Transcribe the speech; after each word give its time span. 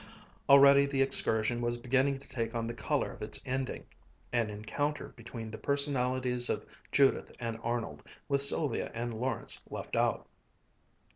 Already 0.49 0.87
the 0.87 1.03
excursion 1.03 1.61
was 1.61 1.77
beginning 1.77 2.17
to 2.17 2.27
take 2.27 2.55
on 2.55 2.65
the 2.65 2.73
color 2.73 3.11
of 3.11 3.21
its 3.21 3.39
ending, 3.45 3.85
an 4.33 4.49
encounter 4.49 5.09
between 5.09 5.51
the 5.51 5.59
personalities 5.59 6.49
of 6.49 6.65
Judith 6.91 7.31
and 7.39 7.59
Arnold, 7.61 8.01
with 8.27 8.41
Sylvia 8.41 8.89
and 8.95 9.13
Lawrence 9.13 9.61
left 9.69 9.95
out. 9.95 10.25